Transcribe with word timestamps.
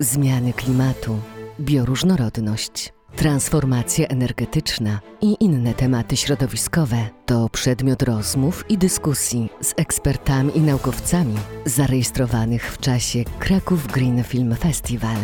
zmiany 0.00 0.52
klimatu, 0.52 1.18
bioróżnorodność, 1.60 2.92
transformacja 3.16 4.06
energetyczna 4.06 5.00
i 5.20 5.36
inne 5.40 5.74
tematy 5.74 6.16
środowiskowe 6.16 7.08
to 7.26 7.48
przedmiot 7.48 8.02
rozmów 8.02 8.64
i 8.68 8.78
dyskusji 8.78 9.48
z 9.60 9.74
ekspertami 9.76 10.58
i 10.58 10.60
naukowcami 10.60 11.34
zarejestrowanych 11.64 12.72
w 12.72 12.78
czasie 12.78 13.24
Kraków 13.38 13.86
Green 13.86 14.24
Film 14.24 14.56
Festival. 14.56 15.16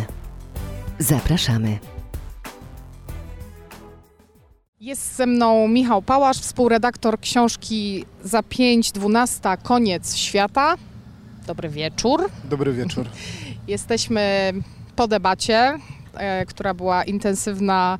Zapraszamy. 0.99 1.77
Jest 4.79 5.15
ze 5.15 5.25
mną 5.25 5.67
Michał 5.67 6.01
Pałasz, 6.01 6.37
współredaktor 6.37 7.19
książki 7.19 8.05
Za 8.23 8.39
5.12 8.39 9.57
Koniec 9.63 10.15
świata. 10.15 10.75
Dobry 11.47 11.69
wieczór. 11.69 12.29
Dobry 12.43 12.73
wieczór. 12.73 13.05
Jesteśmy 13.67 14.53
po 14.95 15.07
debacie, 15.07 15.79
która 16.47 16.73
była 16.73 17.03
intensywna 17.03 17.97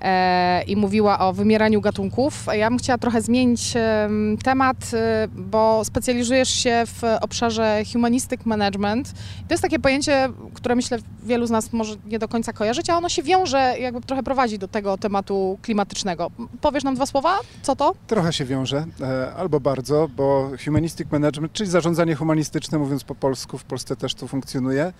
e, 0.00 0.62
i 0.62 0.76
mówiła 0.76 1.18
o 1.18 1.32
wymieraniu 1.32 1.80
gatunków. 1.80 2.46
Ja 2.52 2.70
bym 2.70 2.78
chciała 2.78 2.98
trochę 2.98 3.22
zmienić 3.22 3.76
e, 3.76 4.08
temat, 4.44 4.76
e, 4.94 5.28
bo 5.28 5.84
specjalizujesz 5.84 6.48
się 6.48 6.82
w 6.86 7.02
obszarze 7.20 7.82
humanistic 7.92 8.44
management. 8.44 9.12
To 9.48 9.54
jest 9.54 9.62
takie 9.62 9.78
pojęcie, 9.78 10.28
które 10.54 10.74
myślę 10.74 10.98
wielu 11.22 11.46
z 11.46 11.50
nas 11.50 11.72
może 11.72 11.94
nie 12.06 12.18
do 12.18 12.28
końca 12.28 12.52
kojarzyć, 12.52 12.90
a 12.90 12.96
ono 12.96 13.08
się 13.08 13.22
wiąże, 13.22 13.74
jakby 13.80 14.00
trochę 14.00 14.22
prowadzi 14.22 14.58
do 14.58 14.68
tego 14.68 14.98
tematu 14.98 15.58
klimatycznego. 15.62 16.30
Powiesz 16.60 16.84
nam 16.84 16.94
dwa 16.94 17.06
słowa? 17.06 17.38
Co 17.62 17.76
to? 17.76 17.94
Trochę 18.06 18.32
się 18.32 18.44
wiąże, 18.44 18.84
e, 19.00 19.34
albo 19.34 19.60
bardzo, 19.60 20.08
bo 20.16 20.50
humanistic 20.64 21.10
management, 21.12 21.52
czyli 21.52 21.70
zarządzanie 21.70 22.14
humanistyczne, 22.14 22.78
mówiąc 22.78 23.04
po 23.04 23.14
polsku, 23.14 23.58
w 23.58 23.64
Polsce 23.64 23.96
też 23.96 24.14
to 24.14 24.28
funkcjonuje. 24.28 24.92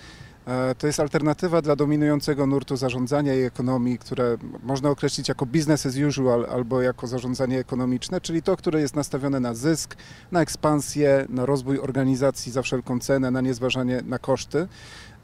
E, 0.46 0.74
To 0.74 0.86
jest 0.86 1.00
alternatywa 1.00 1.62
dla 1.62 1.76
dominującego 1.76 2.46
nurtu 2.46 2.76
zarządzania 2.76 3.34
i 3.34 3.40
ekonomii, 3.40 3.98
które 3.98 4.36
można 4.62 4.90
określić 4.90 5.28
jako 5.28 5.46
business 5.46 5.86
as 5.86 5.96
usual 6.08 6.46
albo 6.50 6.82
jako 6.82 7.06
zarządzanie 7.06 7.58
ekonomiczne, 7.58 8.20
czyli 8.20 8.42
to, 8.42 8.56
które 8.56 8.80
jest 8.80 8.96
nastawione 8.96 9.40
na 9.40 9.54
zysk, 9.54 9.96
na 10.32 10.40
ekspansję, 10.40 11.26
na 11.28 11.46
rozwój 11.46 11.78
organizacji 11.78 12.52
za 12.52 12.62
wszelką 12.62 13.00
cenę, 13.00 13.30
na 13.30 13.40
niezważanie 13.40 14.02
na 14.06 14.18
koszty. 14.18 14.68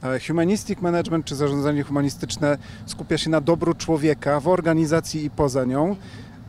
E, 0.03 0.21
Humanistic 0.21 0.81
management 0.81 1.27
czy 1.27 1.37
zarządzanie 1.37 1.83
humanistyczne 1.83 2.59
skupia 2.87 3.19
się 3.19 3.31
na 3.31 3.41
dobru 3.41 3.75
człowieka 3.75 4.41
w 4.41 4.49
organizacji 4.49 5.25
i 5.25 5.31
poza 5.31 5.65
nią. 5.65 5.97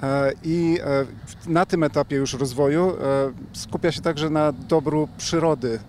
E, 0.03 0.31
I 0.43 0.79
e, 0.83 1.05
na 1.47 1.65
tym 1.65 1.83
etapie 1.83 2.15
już 2.15 2.33
rozwoju 2.33 2.89
e, 2.89 2.93
skupia 3.53 3.91
się 3.91 4.01
także 4.01 4.29
na 4.29 4.51
dobru 4.51 5.07
przyrody, 5.17 5.79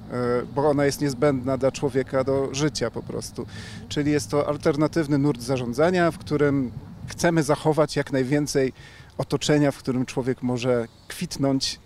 bo 0.55 0.69
ona 0.69 0.85
jest 0.85 1.01
niezbędna 1.01 1.59
dla 1.59 1.73
człowieka 1.73 2.25
do 2.25 2.49
życia 2.53 2.91
po 2.91 3.03
prostu. 3.03 3.47
Czyli 3.89 4.13
jest 4.13 4.31
to 4.31 4.49
alternatywny 4.49 5.19
nurt 5.19 5.41
zarządzania, 5.41 6.11
w 6.11 6.19
którym 6.19 6.73
chcemy 7.07 7.43
zachować 7.43 7.97
jak 7.97 8.13
najwięcej 8.13 8.73
otoczenia, 9.19 9.71
w 9.71 9.79
którym 9.79 10.07
człowiek 10.07 10.43
może 10.43 10.89
kwitnąć 11.09 11.81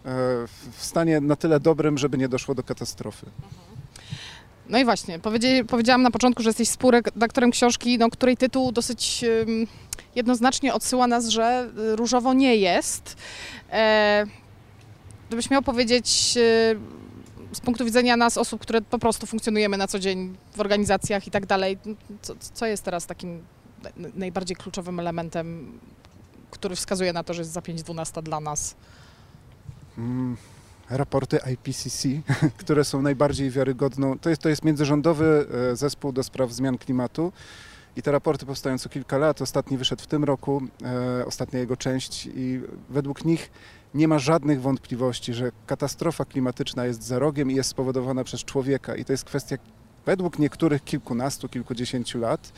w 0.72 0.84
stanie 0.84 1.20
na 1.20 1.36
tyle 1.36 1.60
dobrym, 1.60 1.98
żeby 1.98 2.18
nie 2.18 2.28
doszło 2.28 2.54
do 2.54 2.62
katastrofy. 2.62 3.26
No 4.68 4.78
i 4.78 4.84
właśnie, 4.84 5.20
powiedziałam 5.68 6.02
na 6.02 6.10
początku, 6.10 6.42
że 6.42 6.48
jesteś 6.48 6.68
współredaktorem 6.68 7.50
książki, 7.50 7.98
no, 7.98 8.10
której 8.10 8.36
tytuł 8.36 8.72
dosyć 8.72 9.24
jednoznacznie 10.14 10.74
odsyła 10.74 11.06
nas, 11.06 11.28
że 11.28 11.70
y, 11.92 11.96
różowo 11.96 12.34
nie 12.34 12.56
jest. 12.56 13.16
E, 13.70 14.24
gdybyś 15.28 15.50
miał 15.50 15.62
powiedzieć 15.62 16.34
y, 16.36 16.78
z 17.52 17.60
punktu 17.60 17.84
widzenia 17.84 18.16
nas, 18.16 18.38
osób, 18.38 18.60
które 18.60 18.82
po 18.82 18.98
prostu 18.98 19.26
funkcjonujemy 19.26 19.76
na 19.76 19.86
co 19.88 19.98
dzień 19.98 20.36
w 20.56 20.60
organizacjach 20.60 21.26
i 21.26 21.30
tak 21.30 21.46
dalej, 21.46 21.78
co, 22.54 22.66
jest 22.66 22.82
teraz 22.84 23.06
takim 23.06 23.42
na- 23.96 24.08
najbardziej 24.14 24.56
kluczowym 24.56 25.00
elementem, 25.00 25.78
który 26.50 26.76
wskazuje 26.76 27.12
na 27.12 27.24
to, 27.24 27.34
że 27.34 27.40
jest 27.40 27.52
za 27.52 27.60
5.12 27.60 28.22
dla 28.22 28.40
nas? 28.40 28.74
Mm, 29.98 30.36
raporty 30.90 31.38
IPCC, 31.52 32.08
które 32.62 32.84
są 32.84 33.02
najbardziej 33.02 33.50
wiarygodną. 33.50 34.18
To 34.18 34.30
jest, 34.30 34.42
to 34.42 34.48
jest 34.48 34.64
międzyrządowy 34.64 35.46
e, 35.72 35.76
zespół 35.76 36.12
do 36.12 36.22
spraw 36.22 36.52
zmian 36.52 36.78
klimatu. 36.78 37.32
I 37.96 38.02
te 38.02 38.12
raporty 38.12 38.46
powstają 38.46 38.78
co 38.78 38.88
kilka 38.88 39.18
lat. 39.18 39.42
Ostatni 39.42 39.76
wyszedł 39.76 40.02
w 40.02 40.06
tym 40.06 40.24
roku, 40.24 40.62
e, 41.20 41.26
ostatnia 41.26 41.58
jego 41.58 41.76
część, 41.76 42.28
i 42.34 42.60
według 42.90 43.24
nich 43.24 43.50
nie 43.94 44.08
ma 44.08 44.18
żadnych 44.18 44.60
wątpliwości, 44.60 45.34
że 45.34 45.52
katastrofa 45.66 46.24
klimatyczna 46.24 46.86
jest 46.86 47.02
za 47.02 47.18
rogiem 47.18 47.50
i 47.50 47.54
jest 47.54 47.70
spowodowana 47.70 48.24
przez 48.24 48.44
człowieka. 48.44 48.96
I 48.96 49.04
to 49.04 49.12
jest 49.12 49.24
kwestia 49.24 49.56
według 50.06 50.38
niektórych 50.38 50.84
kilkunastu, 50.84 51.48
kilkudziesięciu 51.48 52.18
lat. 52.18 52.52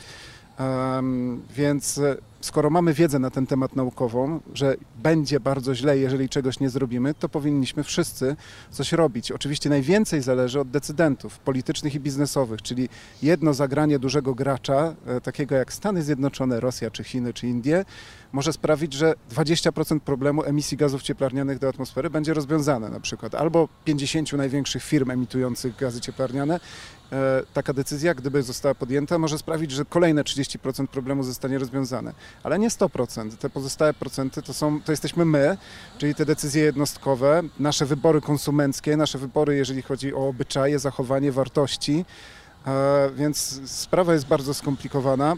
Więc 1.55 1.99
skoro 2.45 2.69
mamy 2.69 2.93
wiedzę 2.93 3.19
na 3.19 3.29
ten 3.29 3.47
temat 3.47 3.75
naukową, 3.75 4.39
że 4.53 4.75
będzie 5.03 5.39
bardzo 5.39 5.75
źle, 5.75 5.97
jeżeli 5.97 6.29
czegoś 6.29 6.59
nie 6.59 6.69
zrobimy, 6.69 7.13
to 7.13 7.29
powinniśmy 7.29 7.83
wszyscy 7.83 8.35
coś 8.71 8.91
robić. 8.91 9.31
Oczywiście 9.31 9.69
najwięcej 9.69 10.21
zależy 10.21 10.59
od 10.59 10.69
decydentów 10.69 11.39
politycznych 11.39 11.95
i 11.95 11.99
biznesowych, 11.99 12.61
czyli 12.61 12.89
jedno 13.23 13.53
zagranie 13.53 13.99
dużego 13.99 14.35
gracza, 14.35 14.95
e, 15.05 15.21
takiego 15.21 15.55
jak 15.55 15.73
Stany 15.73 16.03
Zjednoczone, 16.03 16.59
Rosja, 16.59 16.91
czy 16.91 17.03
Chiny, 17.03 17.33
czy 17.33 17.47
Indie, 17.47 17.85
może 18.31 18.53
sprawić, 18.53 18.93
że 18.93 19.13
20% 19.31 19.99
problemu 19.99 20.43
emisji 20.43 20.77
gazów 20.77 21.03
cieplarnianych 21.03 21.59
do 21.59 21.67
atmosfery 21.67 22.09
będzie 22.09 22.33
rozwiązane 22.33 22.89
na 22.89 22.99
przykład, 22.99 23.35
albo 23.35 23.69
50 23.85 24.33
największych 24.33 24.83
firm 24.83 25.11
emitujących 25.11 25.75
gazy 25.75 26.01
cieplarniane. 26.01 26.59
E, 27.11 27.43
Taka 27.53 27.73
decyzja, 27.73 28.13
gdyby 28.13 28.43
została 28.43 28.75
podjęta, 28.75 29.19
może 29.19 29.37
sprawić, 29.37 29.71
że 29.71 29.85
kolejne 29.85 30.23
30% 30.23 30.87
problemu 30.87 31.23
zostanie 31.23 31.57
rozwiązane, 31.57 32.13
ale 32.43 32.59
nie 32.59 32.69
100%. 32.69 33.37
Te 33.37 33.49
pozostałe 33.49 33.93
procenty 33.93 34.41
to, 34.41 34.53
są, 34.53 34.81
to 34.81 34.91
jesteśmy 34.91 35.25
my, 35.25 35.57
czyli 35.97 36.15
te 36.15 36.25
decyzje 36.25 36.63
jednostkowe, 36.63 37.41
nasze 37.59 37.85
wybory 37.85 38.21
konsumenckie, 38.21 38.97
nasze 38.97 39.17
wybory, 39.17 39.55
jeżeli 39.55 39.81
chodzi 39.81 40.13
o 40.13 40.27
obyczaje, 40.27 40.79
zachowanie, 40.79 41.31
wartości. 41.31 42.05
E, 42.67 43.09
Więc 43.15 43.61
sprawa 43.71 44.13
jest 44.13 44.27
bardzo 44.27 44.53
skomplikowana 44.53 45.35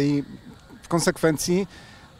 i 0.00 0.24
w 0.82 0.88
konsekwencji 0.88 1.66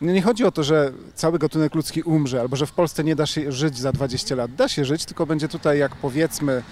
no 0.00 0.12
nie 0.12 0.23
chodzi 0.23 0.44
o 0.44 0.53
to, 0.53 0.65
że 0.65 0.93
cały 1.15 1.38
gatunek 1.38 1.75
ludzki 1.75 2.03
umrze, 2.03 2.41
albo 2.41 2.56
że 2.56 2.67
w 2.67 2.73
Polsce 2.73 3.05
nie 3.05 3.17
da 3.17 3.27
się 3.27 3.53
żyć 3.53 3.78
za 3.78 3.93
20 3.93 4.34
lat. 4.34 4.55
Da 4.55 4.69
się 4.69 4.84
żyć, 4.84 5.05
tylko 5.05 5.27
będzie 5.27 5.49
tutaj 5.49 5.78
jak 5.78 5.97
powiedzmy, 5.97 6.62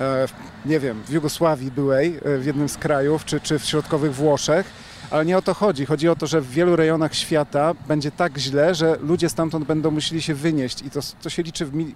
e, 0.00 0.26
nie 0.66 0.80
wiem, 0.80 1.02
w 1.02 1.10
Jugosławii 1.10 1.70
byłej, 1.70 2.20
e, 2.24 2.38
w 2.38 2.46
jednym 2.46 2.68
z 2.68 2.76
krajów, 2.76 3.24
czy, 3.24 3.40
czy 3.40 3.58
w 3.58 3.64
środkowych 3.64 4.14
Włoszech, 4.14 4.66
ale 5.10 5.24
nie 5.24 5.38
o 5.38 5.42
to 5.42 5.54
chodzi. 5.54 5.86
Chodzi 5.86 6.08
o 6.08 6.16
to, 6.16 6.26
że 6.26 6.40
w 6.40 6.50
wielu 6.50 6.76
rejonach 6.76 7.14
świata 7.14 7.74
będzie 7.88 8.10
tak 8.10 8.38
źle, 8.38 8.74
że 8.74 8.98
ludzie 9.00 9.28
stamtąd 9.28 9.64
będą 9.64 9.90
musieli 9.90 10.22
się 10.22 10.34
wynieść 10.34 10.82
i 10.82 10.90
to, 10.90 11.00
to 11.22 11.30
się 11.30 11.42
liczy 11.42 11.66
w, 11.66 11.74
mil- 11.74 11.92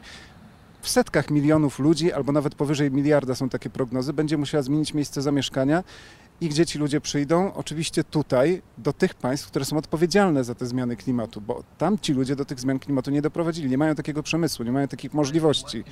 w 0.83 0.89
setkach 0.89 1.31
milionów 1.31 1.79
ludzi, 1.79 2.13
albo 2.13 2.33
nawet 2.33 2.55
powyżej 2.55 2.91
miliarda 2.91 3.35
są 3.35 3.49
takie 3.49 3.71
prognozy, 3.71 4.13
będzie 4.13 4.37
musiała 4.37 4.63
zmienić 4.63 4.95
miejsce 4.95 5.23
zamieszkania 5.23 5.83
i 6.43 6.49
gdzie 6.49 6.67
ci 6.67 6.79
ludzie 6.79 7.01
przyjdą? 7.01 7.55
Oczywiście 7.55 8.05
tutaj, 8.05 8.63
do 8.79 8.93
tych 8.93 9.15
państw, 9.15 9.47
które 9.47 9.65
są 9.65 9.77
odpowiedzialne 9.77 10.45
za 10.45 10.55
te 10.55 10.67
zmiany 10.67 10.97
klimatu, 10.97 11.41
bo 11.41 11.63
tam 11.79 11.99
ci 11.99 12.13
ludzie 12.13 12.37
do 12.37 12.45
tych 12.45 12.61
zmian 12.61 12.79
klimatu 12.79 13.11
nie 13.11 13.23
doprowadzili, 13.23 13.71
nie 13.71 13.79
mają 13.79 13.95
takiego 13.95 14.23
przemysłu, 14.23 14.65
nie 14.65 14.73
mają 14.73 14.89
takich 14.89 15.15
możliwości. 15.15 15.85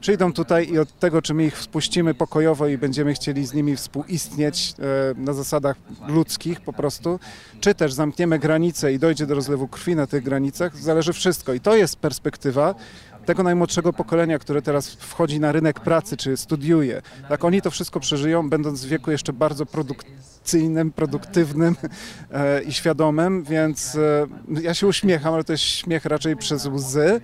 Przyjdą 0.00 0.32
tutaj 0.32 0.68
i 0.72 0.78
od 0.78 0.98
tego, 0.98 1.22
czy 1.22 1.34
my 1.34 1.44
ich 1.44 1.58
spuścimy 1.58 2.14
pokojowo 2.14 2.66
i 2.66 2.78
będziemy 2.78 3.14
chcieli 3.14 3.46
z 3.46 3.54
nimi 3.54 3.76
współistnieć 3.76 4.74
e, 4.78 5.20
na 5.20 5.32
zasadach 5.32 5.76
ludzkich 6.08 6.60
po 6.60 6.72
prostu, 6.72 7.20
czy 7.60 7.74
też 7.74 7.92
zamkniemy 7.92 8.38
granice 8.38 8.92
i 8.92 8.98
dojdzie 8.98 9.26
do 9.26 9.34
rozlewu 9.34 9.68
krwi 9.68 9.96
na 9.96 10.06
tych 10.06 10.24
granicach, 10.24 10.76
zależy 10.76 11.12
wszystko. 11.12 11.52
I 11.52 11.60
to 11.60 11.76
jest 11.76 11.96
perspektywa 11.96 12.74
tego 13.24 13.42
najmłodszego 13.42 13.92
pokolenia, 13.92 14.38
które 14.38 14.62
teraz 14.62 14.90
wchodzi 14.90 15.40
na 15.40 15.52
rynek 15.52 15.80
pracy 15.80 16.16
czy 16.16 16.36
studiuje. 16.36 17.02
Tak, 17.28 17.44
oni 17.44 17.62
to 17.62 17.70
wszystko 17.70 18.00
przeżyją, 18.00 18.50
będąc 18.50 18.84
w 18.84 18.88
wieku 18.88 19.10
jeszcze 19.10 19.32
bardzo 19.32 19.66
produkcyjnym, 19.66 20.92
produktywnym 20.92 21.76
e, 22.30 22.62
i 22.62 22.72
świadomym, 22.72 23.42
więc 23.42 23.96
e, 23.96 24.26
ja 24.62 24.74
się 24.74 24.86
uśmiecham, 24.86 25.34
ale 25.34 25.44
to 25.44 25.52
jest 25.52 25.64
śmiech 25.64 26.04
raczej 26.04 26.36
przez 26.36 26.66
łzy. 26.66 27.20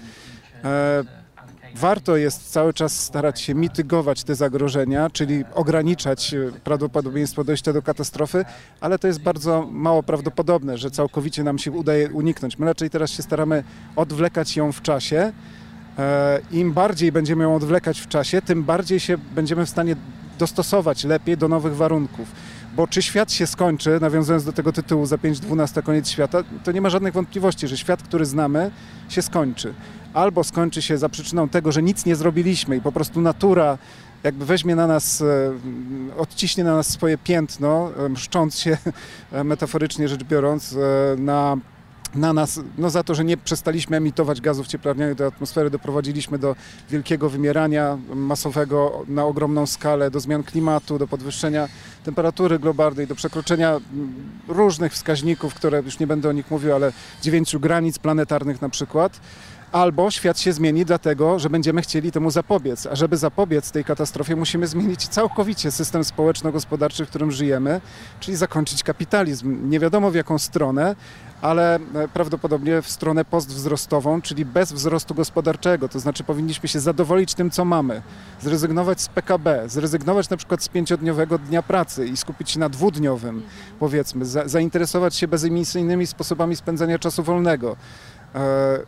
E, 0.64 1.20
Warto 1.75 2.16
jest 2.16 2.52
cały 2.52 2.75
czas 2.75 3.00
starać 3.00 3.40
się 3.40 3.54
mitygować 3.54 4.25
te 4.25 4.34
zagrożenia, 4.34 5.10
czyli 5.10 5.44
ograniczać 5.54 6.34
e, 6.34 6.52
prawdopodobieństwo 6.64 7.44
dojścia 7.44 7.72
do 7.72 7.82
katastrofy, 7.82 8.44
ale 8.80 8.98
to 8.98 9.06
jest 9.06 9.20
bardzo 9.20 9.69
mało 9.70 10.02
prawdopodobne, 10.02 10.78
że 10.78 10.90
całkowicie 10.90 11.42
nam 11.44 11.58
się 11.58 11.72
udaje 11.72 12.10
uniknąć. 12.10 12.58
My 12.58 12.66
raczej 12.66 12.90
teraz 12.90 13.10
się 13.10 13.22
staramy 13.22 13.64
odwlekać 13.96 14.56
ją 14.56 14.72
w 14.72 14.82
czasie. 14.82 15.32
E, 16.00 16.41
Im 16.50 16.73
bardziej 16.73 17.12
będziemy 17.12 17.44
ją 17.44 17.55
odwlekać 17.55 18.00
w 18.00 18.08
czasie, 18.08 18.43
tym 18.43 18.64
bardziej 18.64 19.00
się 19.00 19.19
będziemy 19.35 19.67
w 19.67 19.70
stanie 19.70 19.97
dostosować 20.38 21.05
lepiej 21.05 21.37
do 21.37 21.49
nowych 21.49 21.76
warunków. 21.76 22.29
Bo 22.76 22.87
czy 22.87 23.02
świat 23.02 23.32
się 23.32 23.47
skończy, 23.47 23.99
nawiązując 24.00 24.44
do 24.44 24.52
tego 24.52 24.73
tytułu 24.73 25.06
za 25.06 25.17
5.12 25.17 25.82
koniec 25.82 26.08
świata, 26.08 26.43
to 26.64 26.73
nie 26.73 26.81
ma 26.81 26.91
żadnych 26.91 27.14
wątpliwości, 27.14 27.69
że 27.69 27.76
świat, 27.76 28.02
który 28.02 28.26
znamy, 28.26 28.70
się 29.08 29.23
skończy. 29.23 29.75
Albo 30.14 30.44
skończy 30.44 30.82
się 30.82 30.99
za 30.99 31.08
przyczyną 31.08 31.49
tego, 31.49 31.73
że 31.73 31.82
nic 31.82 32.06
nie 32.06 32.17
zrobiliśmy 32.17 32.76
i 32.76 32.81
po 32.81 32.93
prostu 32.93 33.20
natura 33.20 33.79
jakby 34.25 34.47
weźmie 34.47 34.76
na 34.76 34.87
nas, 34.87 35.23
e, 35.23 35.52
odciśnie 36.19 36.64
na 36.64 36.75
nas 36.76 36.87
swoje 36.87 37.19
piętno, 37.19 37.91
e, 38.06 38.08
mszcząc 38.08 38.58
się, 38.58 38.79
metaforycznie 39.44 40.08
rzecz 40.08 40.25
biorąc, 40.25 40.76
na 41.19 41.56
na 42.14 42.32
nas, 42.32 42.60
no 42.78 42.90
za 42.90 43.02
to, 43.02 43.14
że 43.14 43.24
nie 43.24 43.36
przestaliśmy 43.36 43.96
emitować 43.96 44.40
gazów 44.40 44.66
cieplarnianych 44.66 45.14
do 45.14 45.26
atmosfery, 45.26 45.70
doprowadziliśmy 45.70 46.38
do 46.38 46.56
wielkiego 46.90 47.30
wymierania 47.30 47.98
masowego 48.14 49.04
na 49.08 49.24
ogromną 49.24 49.66
skalę, 49.66 50.10
do 50.10 50.20
zmian 50.20 50.42
klimatu, 50.42 50.98
do 50.98 51.06
podwyższenia 51.06 51.68
temperatury 52.04 52.58
globalnej, 52.58 53.06
do 53.06 53.14
przekroczenia 53.14 53.68
mm, 53.70 54.14
różnych 54.48 54.92
wskaźników, 54.92 55.54
które 55.54 55.82
już 55.82 55.98
nie 55.98 56.06
będę 56.06 56.28
o 56.28 56.32
nich 56.32 56.50
mówił, 56.50 56.74
ale 56.74 56.92
dziewięciu 57.22 57.60
granic 57.60 57.98
planetarnych 57.98 58.62
na 58.62 58.68
przykład 58.68 59.20
albo 59.72 60.11
świat 60.11 60.38
się 60.38 60.52
zmieni 60.52 60.84
dlatego, 60.84 61.38
że 61.38 61.50
będziemy 61.50 61.82
chcieli 61.82 62.12
temu 62.12 62.31
zapobiec. 62.31 62.87
A 62.87 62.96
żeby 62.96 63.17
zapobiec 63.17 63.70
tej 63.70 63.84
katastrofie, 63.84 64.37
musimy 64.37 64.67
zmienić 64.67 65.08
całkowicie 65.08 65.70
system 65.70 66.05
społeczno-gospodarczy, 66.05 67.06
w 67.06 67.08
którym 67.08 67.31
żyjemy, 67.31 67.81
czyli 68.20 68.37
zakończyć 68.37 68.82
kapitalizm. 68.82 69.70
Nie 69.70 69.81
wiadomo 69.81 70.11
w 70.11 70.14
jaką 70.14 70.38
stronę, 70.38 70.96
ale 71.43 71.75
e, 71.94 72.08
prawdopodobnie 72.08 72.82
w 72.82 72.90
stronę 72.90 73.25
postwzrostową, 73.25 74.22
czyli 74.22 74.44
bez 74.44 74.72
wzrostu 74.72 75.14
gospodarczego. 75.14 75.88
To 75.88 76.00
znaczy 76.00 76.25
powinniśmy 76.25 76.69
się 76.69 76.81
zadowolić 76.81 77.34
tym, 77.34 77.50
co 77.50 77.64
mamy, 77.64 78.02
zrezygnować 78.40 79.00
z 79.00 79.08
PKB, 79.08 79.69
zrezygnować 79.69 80.31
na 80.31 80.37
przykład 80.37 80.62
z 80.62 80.69
pięciodniowego 80.69 81.38
dnia 81.38 81.62
pracy 81.62 82.06
i 82.06 82.16
skupić 82.16 82.50
się 82.50 82.61
na 82.61 82.69
dwudniowym, 82.69 83.43
powiedzmy, 83.78 84.25
za, 84.25 84.49
zainteresować 84.49 85.14
się 85.16 85.28
bezemisyjnymi 85.28 86.06
sposobami 86.06 86.56
spędzania 86.56 86.99
czasu 86.99 87.23
wolnego. 87.23 87.76
E, 88.34 88.78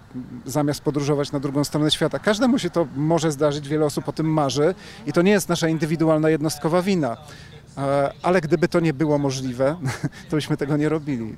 zamiast 0.47 0.81
podróżować 0.81 1.33
na 1.33 1.41
drugą 1.41 1.65
stronę 1.65 1.91
świata. 1.91 2.19
Każdemu 2.19 2.59
się 2.59 2.71
to 2.71 2.87
może 2.97 3.33
zdarzyć, 3.33 3.69
wiele 3.69 3.85
osób 3.85 4.09
o 4.09 4.13
tym 4.13 4.33
marzy 4.33 4.75
i 5.07 5.13
to 5.13 5.23
nie 5.23 5.33
jest 5.33 5.49
nasza 5.49 5.69
indywidualna, 5.69 6.31
jednostkowa 6.31 6.83
wina. 6.83 7.17
E, 7.79 8.13
ale 8.23 8.41
gdyby 8.41 8.69
to 8.69 8.81
nie 8.81 8.93
było 8.93 9.19
możliwe, 9.19 9.77
to 10.31 10.37
byśmy 10.37 10.57
tego 10.57 10.77
nie 10.77 10.89
robili 10.89 11.37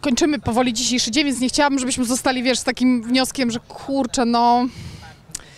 kończymy 0.00 0.38
powoli 0.38 0.72
dzisiejszy 0.72 1.10
dzień, 1.10 1.24
więc 1.24 1.40
nie 1.40 1.48
chciałabym, 1.48 1.78
żebyśmy 1.78 2.04
zostali, 2.04 2.42
wiesz, 2.42 2.58
z 2.58 2.64
takim 2.64 3.02
wnioskiem, 3.02 3.50
że 3.50 3.60
kurczę, 3.60 4.24
no... 4.24 4.66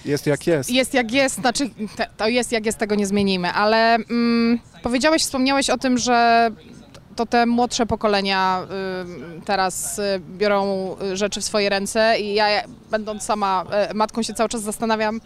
Jest 0.05 0.27
jak 0.27 0.47
jest. 0.47 0.71
Jest 0.71 0.95
jak 0.95 1.13
jest, 1.13 1.35
znaczy 1.35 1.71
to 2.17 2.29
jest 2.29 2.53
jak 2.53 2.67
jest, 2.67 2.79
tego 2.79 2.95
nie 2.95 3.07
zmienimy, 3.07 3.53
ale 3.53 3.95
mm, 3.95 4.59
powiedziałeś, 4.83 5.23
wspomniałeś 5.23 5.71
o 5.71 5.79
tym, 5.79 5.99
że 5.99 6.51
to 7.21 7.27
te 7.27 7.47
młodsze 7.47 7.87
pokolenia 7.87 8.67
y, 9.39 9.45
teraz 9.45 9.99
y, 9.99 10.21
biorą 10.39 10.97
rzeczy 11.13 11.41
w 11.41 11.45
swoje 11.45 11.69
ręce 11.69 12.21
i 12.21 12.35
ja 12.35 12.47
będąc 12.91 13.23
sama 13.23 13.65
y, 13.91 13.95
matką 13.95 14.23
się 14.23 14.35
cały 14.35 14.49
czas 14.49 14.63
zastanawiam, 14.63 15.21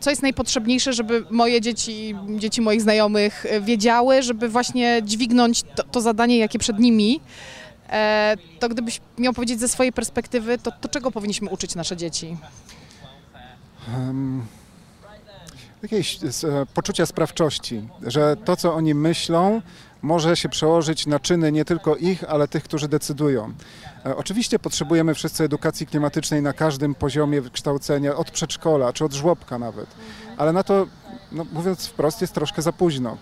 co 0.00 0.10
jest 0.10 0.22
najpotrzebniejsze, 0.22 0.92
żeby 0.92 1.24
moje 1.30 1.60
dzieci, 1.60 2.14
dzieci 2.38 2.60
moich 2.60 2.82
znajomych 2.82 3.46
wiedziały, 3.60 4.22
żeby 4.22 4.48
właśnie 4.48 5.00
dźwignąć 5.04 5.62
to, 5.62 5.82
to 5.82 6.00
zadanie, 6.00 6.38
jakie 6.38 6.58
przed 6.58 6.78
nimi. 6.78 7.20
E, 7.90 8.36
to 8.60 8.68
gdybyś 8.68 9.00
miał 9.18 9.32
powiedzieć 9.32 9.60
ze 9.60 9.68
swojej 9.68 9.92
perspektywy, 9.92 10.58
to, 10.58 10.72
to 10.72 10.88
czego 10.88 11.10
powinniśmy 11.10 11.50
uczyć 11.50 11.74
nasze 11.74 11.96
dzieci? 11.96 12.36
Um, 13.94 14.46
jakieś 15.84 16.18
e, 16.24 16.26
poczucia 16.74 17.06
sprawczości, 17.06 17.88
że 18.06 18.36
to, 18.44 18.56
co 18.56 18.74
oni 18.74 18.94
myślą, 18.94 19.62
może 20.02 20.36
się 20.36 20.48
przełożyć 20.48 21.06
na 21.06 21.20
czyny 21.20 21.52
nie 21.52 21.64
tylko 21.64 21.96
ich, 21.96 22.24
ale 22.28 22.48
tych, 22.48 22.64
którzy 22.64 22.88
decydują. 22.88 23.52
E, 24.06 24.16
oczywiście 24.16 24.58
potrzebujemy 24.58 25.14
wszyscy 25.14 25.44
edukacji 25.44 25.86
klimatycznej 25.86 26.42
na 26.42 26.52
każdym 26.52 26.94
poziomie 26.94 27.40
wykształcenia, 27.40 28.16
od 28.16 28.30
przedszkola 28.30 28.92
czy 28.92 29.04
od 29.04 29.12
żłobka 29.12 29.58
nawet, 29.58 29.86
ale 30.36 30.52
na 30.52 30.62
to, 30.62 30.86
no, 31.34 31.46
mówiąc 31.52 31.86
wprost, 31.86 32.20
jest 32.20 32.32
troszkę 32.32 32.62
za 32.62 32.72
późno. 32.72 33.16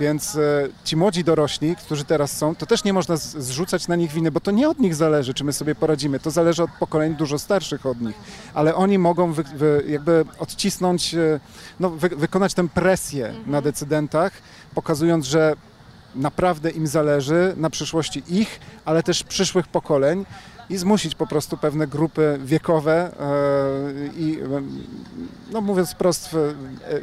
Więc 0.00 0.36
e, 0.36 0.68
ci 0.84 0.96
młodzi 0.96 1.24
dorośli, 1.24 1.76
którzy 1.76 2.04
teraz 2.04 2.36
są, 2.36 2.54
to 2.54 2.66
też 2.66 2.84
nie 2.84 2.92
można 2.92 3.16
zrzucać 3.16 3.88
na 3.88 3.96
nich 3.96 4.12
winy, 4.12 4.30
bo 4.30 4.40
to 4.40 4.50
nie 4.50 4.68
od 4.68 4.78
nich 4.78 4.94
zależy, 4.94 5.34
czy 5.34 5.44
my 5.44 5.52
sobie 5.52 5.74
poradzimy. 5.74 6.20
To 6.20 6.30
zależy 6.30 6.62
od 6.62 6.70
pokoleń 6.70 7.14
dużo 7.14 7.38
starszych 7.38 7.86
od 7.86 8.00
nich. 8.00 8.16
Ale 8.54 8.74
oni 8.74 8.98
mogą 8.98 9.32
wy, 9.32 9.42
wy, 9.42 9.84
jakby 9.88 10.24
odcisnąć, 10.38 11.14
e, 11.14 11.40
no, 11.80 11.90
wy, 11.90 12.08
wykonać 12.08 12.54
tę 12.54 12.68
presję 12.68 13.26
mhm. 13.26 13.50
na 13.50 13.62
decydentach, 13.62 14.32
pokazując, 14.74 15.26
że 15.26 15.56
naprawdę 16.16 16.70
im 16.70 16.86
zależy 16.86 17.54
na 17.56 17.70
przyszłości 17.70 18.22
ich, 18.28 18.60
ale 18.84 19.02
też 19.02 19.22
przyszłych 19.22 19.68
pokoleń 19.68 20.26
i 20.70 20.76
zmusić 20.76 21.14
po 21.14 21.26
prostu 21.26 21.56
pewne 21.56 21.86
grupy 21.86 22.38
wiekowe 22.44 23.12
e, 23.20 24.06
i, 24.18 24.38
no 25.52 25.60
mówiąc 25.60 25.92
wprost, 25.92 26.36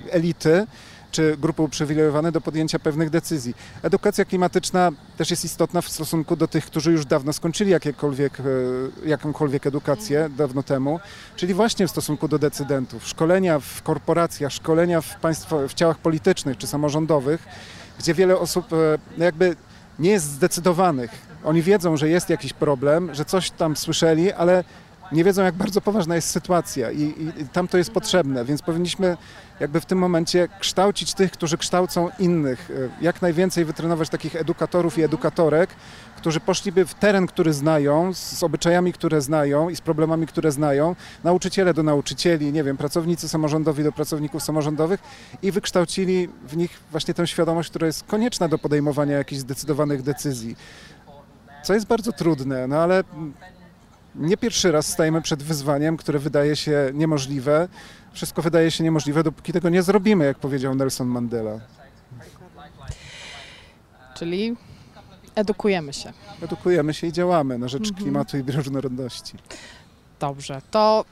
elity, 0.10 0.68
czy 1.14 1.38
grupy 1.38 1.62
uprzywilejowane 1.62 2.32
do 2.32 2.42
podjęcia 2.42 2.80
pewnych 2.80 3.10
decyzji. 3.10 3.56
Edukacja 3.84 4.26
klimatyczna 4.26 4.92
też 5.18 5.32
jest 5.32 5.46
istotna 5.46 5.82
w 5.82 5.90
stosunku 5.90 6.36
do 6.36 6.48
tych, 6.48 6.66
którzy 6.66 6.92
już 6.92 7.06
dawno 7.06 7.34
skończyli 7.34 7.72
jakiekolwiek, 7.72 8.40
e, 8.40 8.44
jakąkolwiek 9.10 9.68
edukację 9.68 10.30
dawno 10.38 10.64
temu, 10.64 11.00
czyli 11.36 11.54
właśnie 11.54 11.88
w 11.88 11.92
stosunku 11.92 12.28
do 12.28 12.40
decydentów. 12.40 13.08
Szkolenia 13.08 13.60
w 13.60 13.82
korporacjach, 13.82 14.52
szkolenia 14.52 15.02
w, 15.02 15.20
państwo, 15.20 15.68
w 15.68 15.74
ciałach 15.74 15.98
politycznych 15.98 16.58
czy 16.58 16.68
samorządowych, 16.68 17.48
gdzie 18.04 18.14
wiele 18.14 18.38
osób 18.38 18.74
e, 18.74 18.76
no 19.18 19.26
jakby 19.26 19.56
nie 20.00 20.12
jest 20.12 20.26
zdecydowanych. 20.26 21.12
Oni 21.44 21.62
wiedzą, 21.62 21.98
że 21.98 22.10
jest 22.10 22.30
jakiś 22.30 22.54
problem, 22.54 23.16
że 23.16 23.26
coś 23.26 23.52
tam 23.52 23.76
słyszeli, 23.76 24.32
ale 24.32 24.64
nie 25.14 25.24
wiedzą, 25.24 25.44
jak 25.44 25.56
bardzo 25.56 25.82
poważna 25.82 26.16
jest 26.16 26.30
sytuacja 26.30 26.92
i, 26.92 27.02
i, 27.02 27.48
tam 27.54 27.68
to 27.68 27.78
jest 27.78 27.92
potrzebne, 27.92 28.46
więc 28.46 28.62
powinniśmy 28.62 29.18
jakby 29.60 29.82
w 29.82 29.86
tym 29.86 29.98
momencie 29.98 30.48
kształcić 30.60 31.14
tych, 31.14 31.32
którzy 31.32 31.58
kształcą 31.58 32.10
innych, 32.20 32.72
e, 32.72 33.04
jak 33.04 33.22
najwięcej 33.22 33.66
wytrenować 33.66 34.10
takich 34.10 34.36
edukatorów 34.36 34.98
i 34.98 35.04
edukatorek, 35.04 35.70
którzy 36.18 36.40
poszliby 36.40 36.86
w 36.86 36.94
teren, 36.94 37.28
który 37.28 37.54
znają, 37.54 38.14
z 38.14 38.44
obyczajami, 38.44 38.94
które 38.94 39.22
znają 39.22 39.70
i 39.70 39.76
z 39.76 39.82
problemami, 39.82 40.28
które 40.28 40.52
znają, 40.52 40.96
nauczyciele 41.24 41.74
do 41.74 41.84
nauczycieli, 41.84 42.52
nie 42.52 42.64
wiem, 42.64 42.78
pracownicy 42.78 43.30
samorządowi 43.30 43.84
do 43.84 43.92
pracowników 43.92 44.44
samorządowych 44.44 45.00
i 45.42 45.52
wykształcili 45.52 46.30
w 46.48 46.58
nich 46.58 46.80
właśnie 46.92 47.14
tę 47.14 47.28
świadomość, 47.28 47.70
która 47.70 47.88
jest 47.88 48.04
konieczna 48.04 48.48
do 48.48 48.58
podejmowania 48.58 49.18
jakichś 49.18 49.42
zdecydowanych 49.42 50.02
decyzji. 50.02 50.56
Co 51.64 51.74
jest 51.74 51.86
bardzo 51.86 52.12
trudne, 52.12 52.68
no 52.68 52.78
ale 52.78 53.04
nie 54.16 54.38
pierwszy 54.38 54.72
raz 54.72 54.88
stajemy 54.88 55.22
przed 55.22 55.44
wyzwaniem, 55.44 55.98
które 55.98 56.20
wydaje 56.20 56.56
się 56.56 56.92
niemożliwe. 56.94 57.68
Wszystko 58.14 58.42
wydaje 58.42 58.72
się 58.72 58.84
niemożliwe, 58.84 59.24
dopóki 59.24 59.54
tego 59.54 59.70
nie 59.70 59.84
zrobimy, 59.84 60.26
jak 60.26 60.40
powiedział 60.40 60.76
Nelson 60.76 61.08
Mandela. 61.08 61.60
Czyli 64.16 64.56
edukujemy 65.36 65.94
się. 65.94 66.14
Edukujemy 66.42 66.94
się 66.94 67.08
i 67.08 67.12
działamy 67.12 67.58
na 67.58 67.68
rzecz 67.68 67.88
mhm. 67.88 68.04
klimatu 68.04 68.38
i 68.38 68.44
bioróżnorodności. 68.44 69.38
Dobrze, 70.20 70.62
to 70.72 71.06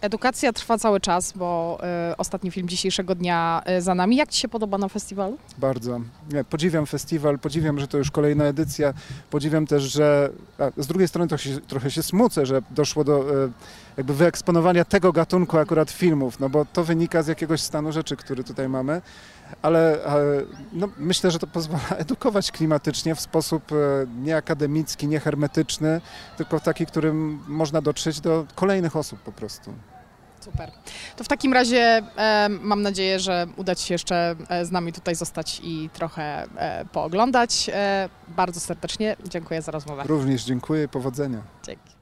Edukacja 0.00 0.52
trwa 0.52 0.78
cały 0.78 1.00
czas, 1.00 1.32
bo 1.32 1.78
y, 2.12 2.16
ostatni 2.16 2.50
film 2.50 2.68
dzisiejszego 2.68 3.14
dnia 3.14 3.62
y, 3.78 3.82
za 3.82 3.94
nami. 3.94 4.16
Jak 4.16 4.28
Ci 4.28 4.40
się 4.40 4.48
podoba 4.48 4.78
na 4.78 4.88
festiwalu? 4.88 5.38
Bardzo. 5.58 6.00
Nie, 6.32 6.44
podziwiam 6.44 6.86
festiwal, 6.86 7.38
podziwiam, 7.38 7.80
że 7.80 7.88
to 7.88 7.98
już 7.98 8.10
kolejna 8.10 8.44
edycja. 8.44 8.94
Podziwiam 9.30 9.66
też, 9.66 9.82
że 9.82 10.30
a, 10.58 10.82
z 10.82 10.86
drugiej 10.86 11.08
strony 11.08 11.28
trochę 11.28 11.44
się, 11.44 11.60
trochę 11.60 11.90
się 11.90 12.02
smucę, 12.02 12.46
że 12.46 12.62
doszło 12.70 13.04
do 13.04 13.44
y, 13.44 13.50
jakby 13.96 14.14
wyeksponowania 14.14 14.84
tego 14.84 15.12
gatunku 15.12 15.58
akurat 15.58 15.90
filmów, 15.90 16.40
no 16.40 16.48
bo 16.48 16.64
to 16.64 16.84
wynika 16.84 17.22
z 17.22 17.26
jakiegoś 17.26 17.60
stanu 17.60 17.92
rzeczy, 17.92 18.16
który 18.16 18.44
tutaj 18.44 18.68
mamy 18.68 19.02
ale 19.62 19.98
no, 20.72 20.88
myślę, 20.98 21.30
że 21.30 21.38
to 21.38 21.46
pozwala 21.46 21.88
edukować 21.98 22.50
klimatycznie 22.52 23.14
w 23.14 23.20
sposób 23.20 23.72
e, 23.72 23.76
nieakademicki, 24.20 25.08
niehermetyczny, 25.08 26.00
tylko 26.36 26.60
taki, 26.60 26.86
którym 26.86 27.40
można 27.48 27.80
dotrzeć 27.80 28.20
do 28.20 28.46
kolejnych 28.54 28.96
osób 28.96 29.20
po 29.20 29.32
prostu. 29.32 29.72
Super. 30.40 30.70
To 31.16 31.24
w 31.24 31.28
takim 31.28 31.52
razie 31.52 32.02
e, 32.16 32.48
mam 32.48 32.82
nadzieję, 32.82 33.20
że 33.20 33.46
uda 33.56 33.74
Ci 33.74 33.86
się 33.86 33.94
jeszcze 33.94 34.36
e, 34.48 34.64
z 34.64 34.70
nami 34.70 34.92
tutaj 34.92 35.14
zostać 35.14 35.60
i 35.64 35.90
trochę 35.92 36.46
e, 36.56 36.84
pooglądać. 36.92 37.70
E, 37.72 38.08
bardzo 38.28 38.60
serdecznie 38.60 39.16
dziękuję 39.28 39.62
za 39.62 39.72
rozmowę. 39.72 40.02
Również 40.06 40.44
dziękuję, 40.44 40.88
powodzenia. 40.88 41.42
Dzięki. 41.66 41.95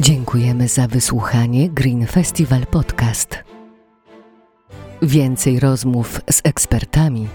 Dziękujemy 0.00 0.68
za 0.68 0.86
wysłuchanie 0.86 1.68
Green 1.68 2.06
Festival 2.06 2.66
Podcast. 2.66 3.38
Więcej 5.02 5.60
rozmów 5.60 6.20
z 6.30 6.40
ekspertami 6.44 7.28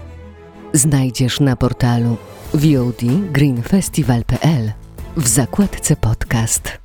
znajdziesz 0.72 1.40
na 1.40 1.56
portalu 1.56 2.16
vodgreenfestival.pl 2.54 4.72
w 5.16 5.28
zakładce 5.28 5.96
podcast. 5.96 6.78